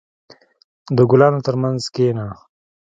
[0.95, 2.25] •د ګلانو ترمنځ کښېنه.